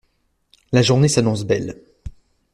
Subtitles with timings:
[0.71, 1.79] La journée s’annonce belle.